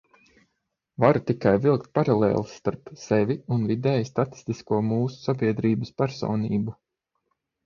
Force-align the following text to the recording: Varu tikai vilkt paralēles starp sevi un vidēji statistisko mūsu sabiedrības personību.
Varu 1.03 1.19
tikai 1.31 1.51
vilkt 1.65 1.91
paralēles 1.97 2.53
starp 2.61 2.91
sevi 3.01 3.37
un 3.57 3.67
vidēji 3.73 4.09
statistisko 4.13 4.81
mūsu 4.89 5.21
sabiedrības 5.29 5.95
personību. 6.03 6.77